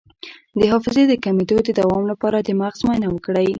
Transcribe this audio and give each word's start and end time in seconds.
د 0.59 0.61
حافظې 0.71 1.03
د 1.07 1.13
کمیدو 1.23 1.57
د 1.63 1.69
دوام 1.79 2.03
لپاره 2.11 2.37
د 2.39 2.49
مغز 2.59 2.79
معاینه 2.87 3.07
وکړئ 3.11 3.47